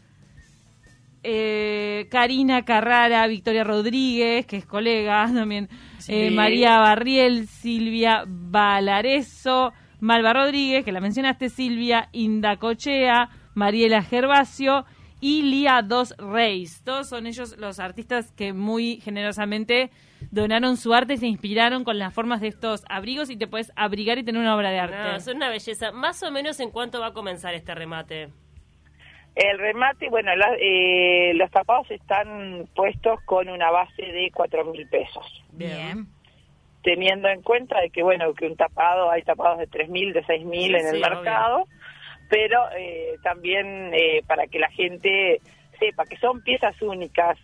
eh, 1.23 2.07
Karina 2.11 2.63
Carrara, 2.65 3.25
Victoria 3.27 3.63
Rodríguez, 3.63 4.45
que 4.45 4.57
es 4.57 4.65
colega 4.65 5.25
también, 5.33 5.69
Sí. 5.99 6.13
eh, 6.13 6.31
María 6.31 6.79
Barriel, 6.79 7.47
Silvia 7.47 8.23
Valareso, 8.27 9.71
Malva 10.01 10.33
Rodríguez, 10.33 10.83
que 10.83 10.91
la 10.91 10.99
mencionaste, 10.99 11.49
Silvia 11.49 12.09
Indacochea, 12.11 13.29
Mariela 13.53 14.01
Gervasio 14.03 14.85
y 15.21 15.43
Lía 15.43 15.81
Dos 15.81 16.13
Reis. 16.17 16.81
Todos 16.83 17.07
son 17.07 17.25
ellos 17.27 17.55
los 17.57 17.79
artistas 17.79 18.31
que 18.33 18.51
muy 18.51 18.99
generosamente 18.99 19.91
donaron 20.31 20.75
su 20.75 20.93
arte 20.93 21.13
y 21.13 21.17
se 21.17 21.27
inspiraron 21.27 21.85
con 21.85 21.97
las 21.99 22.13
formas 22.13 22.41
de 22.41 22.47
estos 22.49 22.83
abrigos 22.89 23.29
y 23.29 23.37
te 23.37 23.47
puedes 23.47 23.71
abrigar 23.77 24.17
y 24.17 24.23
tener 24.23 24.41
una 24.41 24.55
obra 24.57 24.71
de 24.71 24.79
arte. 24.79 24.97
No, 24.97 25.15
es 25.15 25.27
una 25.27 25.49
belleza. 25.49 25.91
Más 25.93 26.21
o 26.23 26.31
menos 26.31 26.59
en 26.59 26.71
cuánto 26.71 26.99
va 26.99 27.07
a 27.07 27.13
comenzar 27.13 27.53
este 27.53 27.73
remate. 27.73 28.29
El 29.35 29.57
remate, 29.57 30.09
bueno, 30.09 30.35
la- 30.35 30.55
eh, 30.59 31.33
los 31.35 31.49
tapados 31.51 31.89
están 31.89 32.67
puestos 32.75 33.19
con 33.25 33.49
una 33.49 33.71
base 33.71 34.03
de 34.03 34.29
cuatro 34.33 34.65
mil 34.65 34.87
pesos. 34.89 35.43
Bien. 35.51 36.07
teniendo 36.83 37.29
en 37.29 37.41
cuenta 37.41 37.79
de 37.79 37.89
que 37.89 38.03
bueno 38.03 38.33
que 38.33 38.45
un 38.45 38.57
tapado 38.57 39.09
hay 39.09 39.21
tapados 39.21 39.57
de 39.57 39.67
3.000 39.67 40.11
de 40.11 40.21
6.000 40.25 40.75
en 40.75 40.81
Sí, 40.81 40.87
el 40.97 41.03
obvio. 41.03 41.09
mercado 41.15 41.67
pero 42.29 42.59
eh, 42.77 43.13
también 43.23 43.91
eh, 43.93 44.21
para 44.27 44.47
que 44.47 44.59
la 44.59 44.69
gente 44.69 45.39
sepa 45.79 46.03
que 46.05 46.17
son 46.17 46.41
piezas 46.43 46.75
únicas 46.81 47.37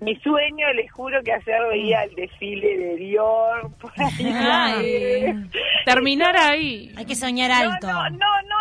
mi 0.00 0.14
sueño 0.16 0.70
les 0.74 0.92
juro 0.92 1.22
que 1.22 1.32
ayer 1.32 1.62
veía 1.70 2.02
el 2.04 2.14
desfile 2.16 2.76
de 2.76 2.96
Dior 2.96 3.70
por 3.80 3.92
ahí. 3.96 4.26
Ay, 4.34 5.32
terminar 5.86 6.36
ahí. 6.36 6.92
Hay 6.96 7.06
que 7.06 7.14
soñar 7.14 7.50
alto. 7.52 7.86
no, 7.86 8.10
no, 8.10 8.42
no, 8.42 8.51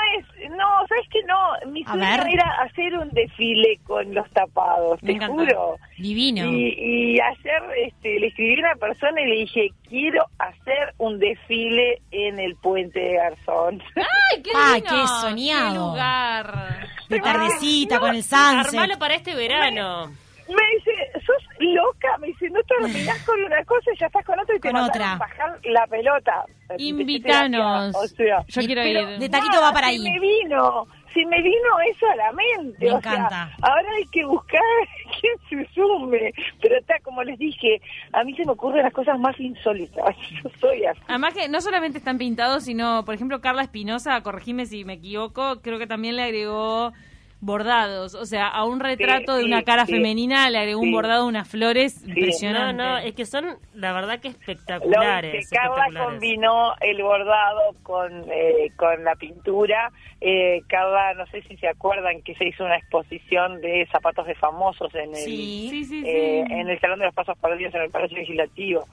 no 0.62 0.82
es, 0.82 0.82
no, 0.82 0.88
sabes 0.88 1.08
que 1.10 1.24
no, 1.24 1.72
mi 1.72 1.84
A 1.84 1.92
sueño 1.92 2.24
ver. 2.24 2.34
era 2.34 2.50
hacer 2.64 2.98
un 2.98 3.10
desfile 3.10 3.80
con 3.86 4.14
los 4.14 4.30
tapados, 4.32 5.02
Me 5.04 5.16
te 5.20 5.26
juro. 5.28 5.78
Divino. 5.98 6.46
Y, 6.52 6.76
y 6.78 7.20
ayer 7.20 7.64
este, 7.88 8.20
le 8.20 8.28
escribí 8.28 8.56
a 8.58 8.60
una 8.72 8.76
persona 8.76 9.22
y 9.22 9.26
le 9.30 9.36
dije, 9.42 9.70
quiero 9.88 10.26
hacer 10.40 10.94
un 10.98 11.20
desfile 11.20 12.02
en 12.12 12.40
el 12.40 12.56
puente 12.56 13.00
de 13.00 13.14
Garzón. 13.16 13.82
¡Ay, 13.96 14.42
qué 14.42 14.52
lindo! 14.52 14.90
qué 14.90 15.08
soñado. 15.22 15.72
¡Qué 15.72 15.78
lugar! 15.80 16.88
De 17.10 17.20
tardecita 17.20 17.96
no, 17.96 18.02
con 18.02 18.16
el 18.16 18.24
sunset. 18.24 18.68
Armalo 18.68 18.98
para 18.98 19.16
este 19.16 19.36
verano. 19.36 20.12
Me 20.56 20.76
dice, 20.78 20.92
sos 21.26 21.44
loca, 21.60 22.18
me 22.20 22.28
dice, 22.28 22.50
no 22.50 22.60
terminás 22.64 23.24
con 23.26 23.42
una 23.44 23.64
cosa 23.66 23.92
y 23.94 23.98
ya 23.98 24.08
estás 24.08 24.26
con 24.26 24.40
otra 24.40 24.56
y 24.56 24.60
te 24.60 24.70
otra. 24.70 25.16
bajar 25.18 25.60
la 25.64 25.88
pelota. 25.88 26.46
Invítanos. 26.78 27.96
O 27.96 28.08
sea, 28.08 28.44
Yo 28.48 28.62
quiero 28.62 28.82
pero 28.82 29.12
ir. 29.14 29.20
De 29.20 29.30
taquito 29.30 29.62
va 29.62 29.72
para 29.72 29.88
ahí. 29.88 30.00
me 30.00 30.20
vino, 30.20 30.88
se 31.14 31.26
me 31.26 31.42
vino 31.42 31.80
eso 31.90 32.06
a 32.10 32.16
la 32.16 32.32
mente. 32.32 32.86
Me 32.86 32.92
o 32.94 33.02
sea, 33.02 33.14
encanta. 33.14 33.50
ahora 33.62 33.90
hay 33.98 34.06
que 34.08 34.26
buscar 34.26 34.62
quién 35.20 35.66
se 35.66 35.74
sume. 35.74 36.34
Pero 36.62 36.78
está, 36.78 36.96
como 37.04 37.24
les 37.24 37.38
dije, 37.40 37.82
a 38.14 38.24
mí 38.24 38.34
se 38.36 38.46
me 38.46 38.52
ocurren 38.54 38.84
las 38.84 38.94
cosas 38.94 39.20
más 39.20 39.40
insólitas. 39.40 40.16
Yo 40.44 40.50
soy 40.60 40.86
así. 40.86 41.02
Además 41.08 41.34
que 41.34 41.48
no 41.50 41.62
solamente 41.62 41.98
están 41.98 42.18
pintados, 42.18 42.64
sino, 42.64 43.04
por 43.06 43.16
ejemplo, 43.16 43.42
Carla 43.42 43.64
Espinosa, 43.64 44.22
corregime 44.22 44.66
si 44.66 44.86
me 44.86 44.94
equivoco, 44.94 45.62
creo 45.62 45.80
que 45.80 45.88
también 45.88 46.16
le 46.16 46.24
agregó 46.24 46.94
bordados. 47.42 48.16
O 48.16 48.26
sea, 48.26 48.48
a 48.48 48.64
un 48.66 48.80
retrato 48.80 49.36
de 49.36 49.44
una 49.44 49.64
cara 49.64 49.86
sí. 49.86 49.94
femenina 49.94 50.50
le 50.50 50.60
agregó 50.60 50.80
un 50.80 50.92
bordado 50.92 51.24
de 51.24 51.30
unas 51.30 51.50
flores 51.50 52.04
No, 52.04 52.10
impresionante. 52.10 52.84
no, 52.84 52.98
es 53.00 53.14
que 53.14 53.26
son, 53.26 53.58
la 53.74 53.92
verdad 53.94 54.20
que 54.20 54.30
Lo 54.30 54.36
que 54.36 54.52
espectaculares. 54.52 55.50
Carla 55.50 55.86
espectaculares. 55.88 56.04
combinó 56.14 56.74
el 56.80 57.02
bordado 57.02 57.76
con, 57.84 58.12
eh, 58.32 58.72
con 58.78 59.04
la 59.04 59.16
pintura. 59.16 59.92
Eh, 60.22 60.62
Carla, 60.68 61.16
no 61.16 61.26
sé 61.28 61.42
si 61.44 61.58
se 61.58 61.68
acuerdan 61.68 62.22
que 62.22 62.36
se 62.36 62.48
hizo 62.48 62.64
una 62.64 62.78
exposición 62.78 63.60
de 63.60 63.88
zapatos 63.92 64.28
de 64.28 64.36
famosos 64.36 64.94
en 64.94 65.16
el, 65.16 66.06
eh, 66.06 66.42
en 66.48 66.70
el 66.70 66.80
Salón 66.80 67.00
de 67.00 67.06
los 67.06 67.16
Pasos 67.16 67.38
Perdidos 67.40 67.74
en 67.74 67.82
el 67.82 67.90
Palacio 67.90 68.18
Legislativo. 68.18 68.86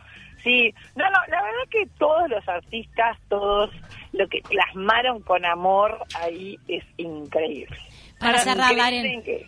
Sí, 0.42 0.72
no, 0.96 1.04
no, 1.10 1.18
la 1.28 1.42
verdad 1.42 1.68
que 1.70 1.86
todos 1.98 2.30
los 2.30 2.48
artistas, 2.48 3.18
todos 3.28 3.70
lo 4.12 4.26
que 4.28 4.40
plasmaron 4.48 5.20
con 5.20 5.44
amor 5.44 5.98
ahí 6.20 6.56
es 6.68 6.84
increíble. 6.96 7.76
Para 8.18 8.38
cerrar, 8.40 8.72
increíble. 8.92 9.46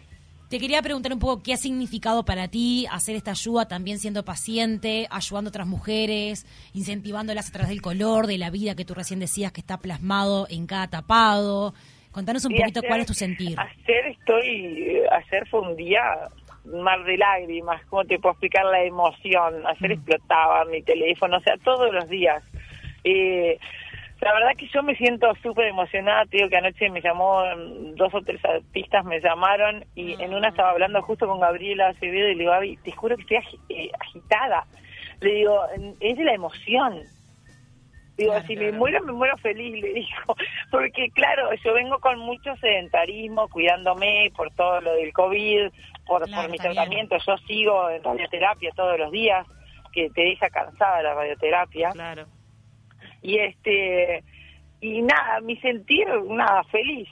te 0.48 0.58
quería 0.58 0.82
preguntar 0.82 1.12
un 1.12 1.18
poco 1.18 1.42
qué 1.42 1.52
ha 1.54 1.56
significado 1.56 2.24
para 2.24 2.48
ti 2.48 2.86
hacer 2.90 3.16
esta 3.16 3.32
ayuda, 3.32 3.68
también 3.68 3.98
siendo 3.98 4.24
paciente, 4.24 5.06
ayudando 5.10 5.48
a 5.48 5.50
otras 5.50 5.66
mujeres, 5.66 6.46
incentivándolas 6.74 7.48
a 7.48 7.52
través 7.52 7.68
del 7.68 7.82
color, 7.82 8.26
de 8.26 8.38
la 8.38 8.50
vida 8.50 8.74
que 8.74 8.84
tú 8.84 8.94
recién 8.94 9.20
decías 9.20 9.52
que 9.52 9.60
está 9.60 9.78
plasmado 9.78 10.46
en 10.50 10.66
cada 10.66 10.88
tapado. 10.88 11.74
Contanos 12.12 12.44
un 12.44 12.52
Y 12.52 12.58
poquito 12.58 12.82
cuál 12.82 13.00
es 13.00 13.06
tu 13.06 13.14
sentir. 13.14 13.56
Ayer 13.58 14.06
estoy, 14.06 15.00
ayer 15.10 15.46
fue 15.48 15.60
un 15.60 15.76
día 15.76 16.00
un 16.64 16.82
mar 16.82 17.02
de 17.04 17.16
lágrimas, 17.16 17.84
¿cómo 17.86 18.04
te 18.04 18.18
puedo 18.18 18.32
explicar 18.32 18.64
la 18.66 18.82
emoción? 18.82 19.66
Ayer 19.66 19.92
explotaba 19.92 20.64
mi 20.66 20.82
teléfono, 20.82 21.38
o 21.38 21.40
sea, 21.40 21.56
todos 21.64 21.92
los 21.92 22.08
días. 22.08 22.42
Eh, 23.04 23.58
la 24.20 24.34
verdad 24.34 24.56
que 24.56 24.68
yo 24.68 24.82
me 24.82 24.94
siento 24.96 25.32
súper 25.42 25.66
emocionada, 25.68 26.26
te 26.26 26.36
digo 26.36 26.50
que 26.50 26.56
anoche 26.56 26.90
me 26.90 27.00
llamó, 27.00 27.42
mm, 27.44 27.94
dos 27.94 28.14
o 28.14 28.20
tres 28.22 28.44
artistas 28.44 29.04
me 29.04 29.20
llamaron 29.20 29.84
y 29.94 30.12
en 30.22 30.34
una 30.34 30.48
estaba 30.48 30.70
hablando 30.70 31.00
justo 31.02 31.26
con 31.26 31.40
Gabriela 31.40 31.88
Acevedo 31.88 32.28
y 32.28 32.34
le 32.34 32.40
digo, 32.40 32.50
Gaby, 32.52 32.76
te 32.78 32.92
juro 32.92 33.16
que 33.16 33.22
estoy 33.22 33.58
eh, 33.70 33.90
agitada. 33.98 34.66
Le 35.20 35.34
digo, 35.34 35.62
es 36.00 36.16
de 36.16 36.24
la 36.24 36.34
emoción. 36.34 37.02
Digo, 38.16 38.32
Claro, 38.32 38.46
si 38.46 38.56
me 38.56 38.72
muero, 38.72 39.02
me 39.02 39.12
muero 39.12 39.36
feliz, 39.38 39.82
le 39.82 39.94
dijo. 39.94 40.36
Porque, 40.70 41.08
claro, 41.14 41.50
yo 41.64 41.72
vengo 41.72 41.98
con 42.00 42.18
mucho 42.18 42.54
sedentarismo, 42.56 43.48
cuidándome 43.48 44.30
por 44.36 44.50
todo 44.54 44.82
lo 44.82 44.92
del 44.94 45.12
COVID, 45.14 45.70
por, 46.06 46.24
Claro, 46.24 46.42
por 46.42 46.50
mi 46.50 46.58
bien. 46.58 46.74
tratamiento. 46.74 47.16
Yo 47.26 47.38
sigo 47.46 47.88
en 47.88 48.02
radioterapia 48.02 48.70
todos 48.76 48.98
los 48.98 49.10
días, 49.10 49.46
que 49.92 50.10
te 50.10 50.22
deja 50.22 50.50
cansada 50.50 51.02
la 51.02 51.14
radioterapia. 51.14 51.90
Claro. 51.92 52.26
Y 53.22 53.38
este 53.38 54.22
y 54.80 55.02
nada, 55.02 55.40
mi 55.40 55.56
sentir, 55.58 56.06
nada, 56.28 56.62
feliz. 56.64 57.08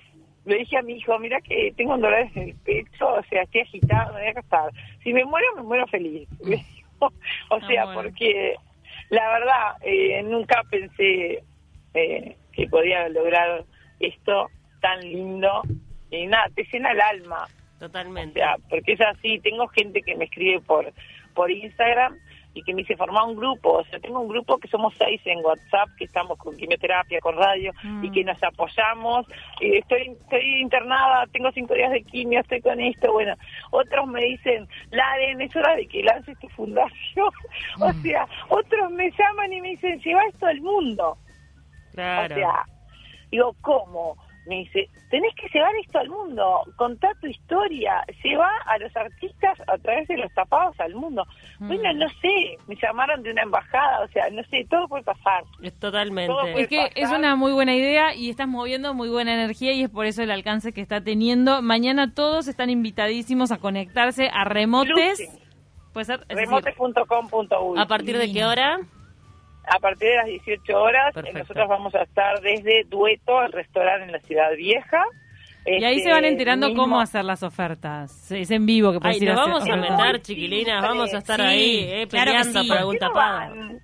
Le 0.47 0.57
dije 0.59 0.79
a 0.79 0.83
mi 0.83 0.95
hijo, 0.95 1.19
mira 1.19 1.41
que 1.43 1.73
tengo 1.77 1.95
un 1.95 2.00
dolor 2.00 2.21
en 2.35 2.43
el 2.49 2.55
pecho, 2.65 3.07
o 3.07 3.23
sea, 3.25 3.43
estoy 3.43 3.61
agitada, 3.62 4.07
me 4.12 4.21
voy 4.21 4.29
a 4.29 4.31
acostar. 4.31 4.71
Si 5.03 5.12
me 5.12 5.25
muero, 5.25 5.47
me 5.57 5.62
muero 5.62 5.87
feliz. 5.88 6.29
O 7.00 7.11
Ah, 7.50 7.61
sea, 7.69 7.85
bueno. 7.85 8.03
porque 8.03 8.57
la 9.11 9.29
verdad, 9.31 9.77
eh, 9.83 10.21
nunca 10.25 10.62
pensé 10.69 11.45
eh, 11.95 12.37
que 12.53 12.67
podía 12.67 13.09
lograr 13.11 13.65
esto 14.00 14.49
tan 14.81 15.00
lindo. 15.00 15.62
Y 16.11 16.27
nada, 16.27 16.49
te 16.57 16.65
llena 16.73 16.91
el 16.91 17.00
alma. 17.00 17.47
O 17.77 17.79
Totalmente. 17.81 18.41
sea, 18.41 18.57
porque 18.69 18.95
es 18.95 19.00
así, 19.00 19.38
tengo 19.41 19.69
gente 19.69 20.03
que 20.03 20.17
me 20.17 20.25
escribe 20.25 20.61
por 20.62 20.93
por 21.35 21.53
Instagram 21.53 22.17
y 22.55 22.62
que 22.62 22.73
me 22.75 22.83
dice 22.83 22.97
formar 22.97 23.25
un 23.25 23.37
grupo, 23.37 23.75
o 23.75 23.85
sea, 23.85 24.00
tengo 24.00 24.21
un 24.21 24.28
grupo 24.28 24.59
que 24.59 24.69
somos 24.69 24.93
seis 24.99 25.21
en 25.26 25.38
WhatsApp, 25.45 25.90
que 25.97 26.05
estamos 26.07 26.37
con 26.38 26.57
quimioterapia, 26.57 27.21
con 27.21 27.37
radio, 27.37 27.73
Mm. 27.83 28.05
y 28.05 28.11
que 28.11 28.25
nos 28.25 28.43
apoyamos, 28.43 29.26
y 29.61 29.76
estoy, 29.76 30.17
estoy 30.21 30.61
internada, 30.61 31.26
tengo 31.33 31.52
cinco 31.52 31.75
días 31.75 31.93
de 31.93 32.02
quimio, 32.02 32.40
estoy 32.40 32.61
con 32.61 32.81
esto, 32.81 33.12
bueno, 33.12 33.35
otros 33.71 34.07
me 34.09 34.23
dicen, 34.25 34.67
Laren, 34.90 35.40
es 35.40 35.55
hora 35.55 35.76
de 35.76 35.87
que 35.87 36.02
lances 36.02 36.38
tu 36.38 36.49
fundación, 36.49 37.31
o 37.81 37.93
Mm. 37.93 38.02
sea, 38.02 38.26
otros 38.49 38.90
me 38.90 39.11
llaman 39.12 39.52
y 39.52 39.61
me 39.61 39.69
dicen, 39.71 40.00
lleva 40.00 40.25
esto 40.26 40.47
al 40.47 40.61
mundo, 40.61 41.19
Claro. 41.93 42.35
o 42.35 42.38
sea, 42.38 42.67
digo, 43.31 43.55
¿cómo? 43.61 44.17
Me 44.49 44.57
dice, 44.57 44.88
tenés 45.11 45.35
que 45.35 45.49
llevar 45.52 45.73
esto 45.76 45.99
al 45.99 46.09
mundo, 46.09 46.62
contar 46.76 47.14
tu 47.21 47.26
historia, 47.26 48.02
lleva 48.25 48.50
a 48.67 48.78
los 48.78 48.95
artistas 48.97 49.59
a 49.67 49.78
través 49.78 50.09
de 50.09 50.17
los 50.17 50.33
tapados 50.35 50.78
al 50.81 50.95
mundo. 50.95 51.25
Mm. 51.59 51.69
Bueno, 51.69 51.93
no 51.95 52.09
sé, 52.21 52.57
me 52.67 52.75
llamaron 52.76 53.23
de 53.23 53.31
una 53.31 53.43
embajada, 53.43 54.05
o 54.05 54.09
sea, 54.09 54.31
no 54.31 54.43
sé, 54.45 54.67
todo 54.69 54.88
puede 54.88 55.05
pasar. 55.05 55.45
Es 55.62 55.78
totalmente. 55.78 56.33
Todo 56.33 56.40
puede 56.40 56.62
Es 56.62 56.69
que 56.69 56.90
es 56.95 57.11
una 57.12 57.37
muy 57.37 57.52
buena 57.52 57.75
idea 57.75 58.14
y 58.14 58.31
estás 58.31 58.49
moviendo 58.49 58.95
muy 58.95 59.09
buena 59.09 59.35
energía 59.35 59.73
y 59.73 59.83
es 59.83 59.90
por 59.90 60.07
eso 60.07 60.23
el 60.23 60.31
alcance 60.31 60.73
que 60.73 60.81
está 60.81 61.02
teniendo. 61.02 61.62
Mañana 61.62 62.14
todos 62.14 62.49
están 62.49 62.71
invitadísimos 62.71 63.52
a 63.52 63.59
conectarse 63.59 64.31
a 64.33 64.45
remotes. 64.45 65.21
Luce. 65.21 65.49
Puede 65.93 66.05
ser, 66.05 66.21
Remote.com.uy 66.28 67.78
¿A 67.78 67.87
partir 67.87 68.19
de 68.19 68.33
qué 68.33 68.45
hora? 68.45 68.78
A 69.71 69.79
partir 69.81 70.09
de 70.11 70.17
las 70.17 70.27
18 70.27 70.77
horas, 70.81 71.11
eh, 71.11 71.13
Perfecto. 71.15 71.39
nosotros 71.41 71.69
vamos 71.69 71.95
a 71.95 72.03
estar 72.03 72.41
desde 72.41 72.85
Dueto, 72.89 73.43
el 73.43 73.53
restaurante 73.53 74.05
en 74.07 74.13
la 74.13 74.21
Ciudad 74.21 74.51
Vieja. 74.57 75.03
y 75.67 75.85
ahí 75.85 75.97
Este, 75.99 76.09
se 76.09 76.15
van 76.15 76.25
enterando 76.25 76.69
mismo- 76.69 76.83
cómo 76.85 77.01
hacer 77.01 77.25
las 77.27 77.43
ofertas. 77.43 78.31
Es 78.33 78.51
en 78.51 78.65
vivo 78.65 78.91
que 78.93 79.01
puedes 79.01 79.17
Ay, 79.21 79.23
ir 79.23 79.29
nos 79.29 79.39
a 79.39 79.43
hacer 79.43 79.53
vamos 79.53 79.69
a 79.71 79.77
meter, 80.05 80.23
chiquilinas, 80.23 80.81
vamos 80.83 81.13
a 81.13 81.19
estar 81.19 81.37
Sí, 81.41 81.43
ahí, 81.47 81.79
eh, 81.91 82.07
claro 82.09 82.31
peleando 82.31 82.63
sí. 82.63 82.69
¿Por 82.69 82.79
algún 82.79 82.95
qué 82.95 83.01
no 83.05 83.09
tapado. 83.13 83.51
van? 83.55 83.81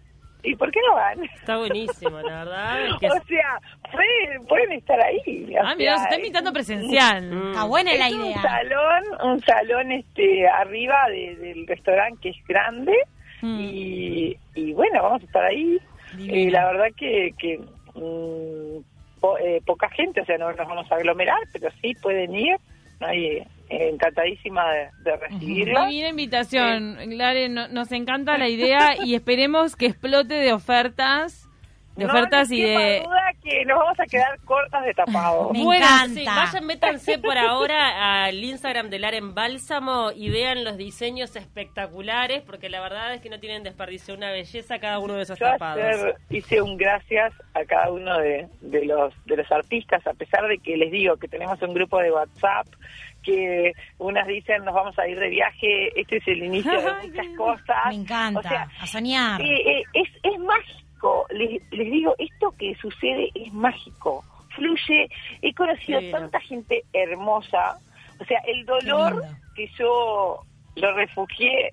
¿Y 0.47 0.57
por 0.57 0.71
qué 0.71 0.81
no 0.89 0.95
van? 0.95 1.25
Está 1.25 1.57
buenísimo, 1.59 2.21
la 2.21 2.45
verdad. 2.45 2.87
es 2.87 2.95
que 3.01 3.07
O 3.09 3.25
sea, 3.25 3.59
pueden, 3.93 4.47
pueden 4.47 4.73
estar 4.73 5.01
ahí. 5.01 5.55
Ah, 5.63 5.75
mira, 5.77 5.97
se 5.99 6.05
está 6.05 6.17
invitando 6.17 6.53
presencial. 6.53 7.23
Mm. 7.31 7.47
Está 7.49 7.65
buena 7.65 7.95
la 7.95 8.09
es 8.09 8.15
un 8.15 8.25
idea. 8.27 8.43
salón, 8.43 9.03
un 9.25 9.41
salón 9.41 9.93
este 9.93 10.49
arriba 10.49 10.97
de- 11.09 11.37
del 11.37 11.67
restaurante 11.67 12.19
que 12.23 12.29
es 12.31 12.47
grande 12.47 12.95
Mm. 13.45 13.61
y, 13.61 14.37
y 14.55 14.73
bueno, 14.73 15.03
vamos 15.03 15.23
a 15.23 15.25
estar 15.27 15.45
ahí. 15.45 15.79
Eh, 16.19 16.51
la 16.51 16.67
verdad 16.67 16.87
que, 16.97 17.33
que 17.39 17.59
mm, 17.95 18.83
po- 19.21 19.39
eh, 19.39 19.61
poca 19.67 19.89
gente, 19.91 20.21
o 20.21 20.25
sea, 20.25 20.39
no 20.39 20.49
nos 20.49 20.57
vamos 20.57 20.91
a 20.91 20.95
aglomerar, 20.97 21.39
pero 21.53 21.69
sí 21.83 21.95
pueden 22.03 22.35
ir. 22.35 22.57
Ahí, 23.01 23.25
eh, 23.27 23.47
encantadísima 23.69 24.71
de, 24.73 24.89
de 25.05 25.17
recibirla. 25.17 25.87
Divina 25.87 26.09
invitación, 26.09 26.97
Lare, 27.19 27.49
no- 27.49 27.69
nos 27.69 27.91
encanta 27.93 28.39
la 28.39 28.49
idea 28.57 28.95
y 29.05 29.15
esperemos 29.15 29.75
que 29.77 29.87
explote 29.87 30.35
de 30.35 30.53
ofertas, 30.53 31.44
de 31.97 32.05
No 32.05 32.11
ofertas 32.11 32.49
les 32.51 32.59
y 32.59 32.63
de... 32.63 33.03
duda 33.05 33.33
que 33.43 33.65
nos 33.67 33.79
vamos 33.79 34.01
a 34.01 34.07
quedar 34.07 34.39
cortas 34.45 34.85
de 34.85 34.95
tapado. 34.95 35.51
Me 35.53 35.63
Bueno, 35.63 35.85
encanta. 35.85 36.15
Sí, 36.15 36.25
vayan, 36.27 36.67
métanse 36.67 37.19
por 37.19 37.39
ahora 37.39 38.25
al 38.25 38.43
Instagram 38.43 38.91
del 38.91 39.05
Aren 39.05 39.35
Bálsamo 39.35 40.11
y 40.15 40.29
vean 40.31 40.65
los 40.65 40.77
diseños 40.77 41.37
espectaculares, 41.37 42.43
porque 42.43 42.69
la 42.69 42.81
verdad 42.81 43.15
es 43.15 43.21
que 43.21 43.31
no 43.31 43.39
tienen 43.41 43.63
desperdicio, 43.63 44.15
una 44.15 44.31
belleza 44.31 44.79
cada 44.79 44.99
uno 44.99 45.15
de 45.15 45.23
esos 45.23 45.39
Yo 45.39 45.47
tapados. 45.47 45.83
ayer 45.83 46.15
hice 46.31 46.61
un 46.63 46.77
gracias 46.77 47.33
a 47.55 47.65
cada 47.65 47.91
uno 47.93 48.19
de, 48.19 48.49
de 48.61 48.85
los 48.87 49.13
de 49.27 49.37
los 49.37 49.51
artistas, 49.53 50.07
a 50.07 50.15
pesar 50.15 50.47
de 50.49 50.59
que 50.59 50.77
les 50.77 50.91
digo 50.91 51.17
que 51.17 51.29
tenemos 51.29 51.61
un 51.63 51.75
grupo 51.75 51.99
de 52.01 52.11
WhatsApp, 52.11 52.67
que 53.23 53.73
unas 53.99 54.27
dicen 54.27 54.65
nos 54.65 54.75
vamos 54.75 54.99
a 54.99 55.07
ir 55.09 55.19
de 55.19 55.29
viaje, 55.29 55.99
este 56.01 56.17
es 56.19 56.29
el 56.29 56.43
inicio 56.43 56.73
de 56.73 57.09
muchas 57.09 57.27
cosas. 57.37 57.77
Me 57.89 57.95
encanta. 57.95 58.41
O 58.41 58.43
sea, 58.43 58.69
a 58.81 58.87
soñar. 58.87 59.41
eh, 59.41 59.79
eh, 59.79 59.83
es, 59.95 60.09
es 60.23 60.39
mágico, 60.41 60.84
les, 61.31 61.61
les 61.71 61.91
digo, 61.91 62.15
esto 62.19 62.53
que 62.59 62.75
sucede 62.77 63.31
es 63.35 63.53
mágico, 63.53 64.25
fluye, 64.55 65.09
he 65.43 65.53
conocido 65.55 66.01
Sí, 66.01 66.11
tanta 66.11 66.41
gente 66.41 66.83
hermosa, 66.93 67.79
o 68.21 68.25
sea, 68.25 68.41
el 68.47 68.65
dolor 68.65 69.23
que 69.57 69.67
yo 69.79 70.41
lo 70.77 70.93
refugié 70.95 71.71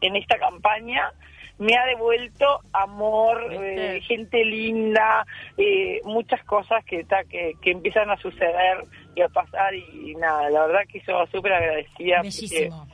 en 0.00 0.16
esta 0.16 0.38
campaña 0.38 1.12
me 1.58 1.76
ha 1.76 1.84
devuelto 1.86 2.60
amor, 2.72 3.38
eh, 3.52 4.00
gente 4.02 4.44
linda, 4.44 5.24
eh, 5.56 6.00
muchas 6.04 6.42
cosas 6.44 6.84
que, 6.84 7.04
ta- 7.04 7.22
que 7.24 7.52
que 7.62 7.70
empiezan 7.70 8.10
a 8.10 8.16
suceder 8.16 8.84
y 9.14 9.20
a 9.22 9.28
pasar 9.28 9.72
y, 9.72 10.10
y 10.10 10.14
nada, 10.16 10.50
la 10.50 10.66
verdad 10.66 10.80
que 10.90 11.00
yo 11.06 11.24
súper 11.28 11.52
agradecida. 11.52 12.22
Bellísimo. 12.22 12.88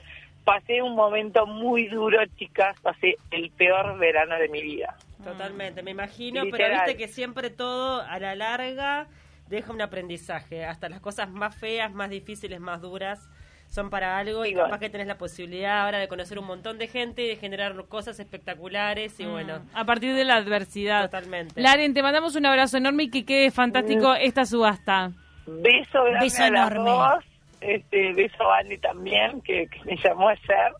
Pasé 0.45 0.83
un 0.83 0.95
momento 0.95 1.47
muy 1.47 1.87
duro, 1.89 2.19
chicas, 2.37 2.79
pasé 2.83 3.17
el 3.31 3.51
peor 3.53 3.99
verano 3.99 4.37
de 4.37 4.49
mi 4.49 4.61
vida. 4.61 4.95
Totalmente, 5.25 5.83
me 5.83 5.91
imagino, 5.91 6.43
pero 6.51 6.71
viste 6.71 6.97
que 6.97 7.09
siempre 7.09 7.51
todo 7.51 8.03
a 8.03 8.19
la 8.19 8.35
larga 8.35 9.09
deja 9.49 9.73
un 9.73 9.83
aprendizaje. 9.83 10.65
Hasta 10.65 10.89
las 10.89 11.01
cosas 11.01 11.29
más 11.31 11.55
feas, 11.57 11.93
más 11.93 12.11
difíciles, 12.11 12.61
más 12.61 12.81
duras 12.81 13.29
son 13.69 13.89
para 13.89 14.19
algo 14.19 14.45
y 14.45 14.53
capaz 14.53 14.81
que 14.81 14.91
tenés 14.91 15.07
la 15.07 15.17
posibilidad 15.17 15.83
ahora 15.85 15.99
de 15.99 16.09
conocer 16.09 16.41
un 16.41 16.47
montón 16.47 16.77
de 16.79 16.89
gente 16.89 17.23
y 17.23 17.29
de 17.29 17.37
generar 17.37 17.73
cosas 17.87 18.19
espectaculares 18.19 19.19
y 19.21 19.27
bueno, 19.27 19.63
A 19.75 19.85
partir 19.85 20.13
de 20.15 20.25
la 20.25 20.37
adversidad. 20.37 21.05
Totalmente. 21.05 21.61
Laren, 21.61 21.95
te 21.95 22.03
mandamos 22.03 22.35
un 22.35 22.47
abrazo 22.47 22.79
enorme 22.79 23.05
y 23.05 23.11
que 23.11 23.25
quede 23.25 23.51
fantástico 23.53 24.13
esta 24.15 24.45
subasta. 24.45 25.13
Beso 25.47 26.03
grande 26.03 26.25
Beso 26.25 26.43
a 26.43 26.51
las 26.51 26.71
enorme. 26.73 26.91
dos. 26.91 27.25
Este, 27.61 28.13
beso 28.15 28.51
a 28.51 28.59
Andy 28.61 28.79
también, 28.79 29.41
que, 29.43 29.69
que 29.69 29.85
me 29.85 29.97
llamó 30.03 30.31
ayer. 30.31 30.73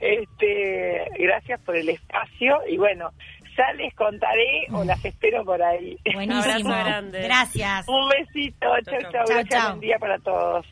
Este, 0.00 1.04
gracias 1.18 1.60
por 1.62 1.76
el 1.76 1.88
espacio 1.88 2.60
y 2.68 2.76
bueno, 2.78 3.10
ya 3.58 3.72
les 3.74 3.92
contaré 3.94 4.66
o 4.72 4.84
las 4.84 5.04
espero 5.04 5.44
por 5.44 5.60
ahí. 5.62 5.98
Buenísimo. 6.14 6.40
abrazo 6.42 6.68
grande. 6.68 7.22
Gracias. 7.22 7.88
Un 7.88 8.08
besito, 8.08 8.66
chau, 8.84 8.84
Chau, 8.84 9.00
chau, 9.02 9.12
chau. 9.12 9.24
gracias, 9.26 9.48
Chau, 9.50 9.60
chau. 9.60 9.68
buen 9.70 9.80
día 9.80 9.98
para 9.98 10.18
todos. 10.20 10.66